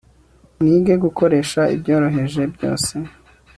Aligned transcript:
Mwige 0.59 0.93
Gukoresha 1.03 1.61
Ibyoroheje 1.75 2.41
byose 2.55 2.93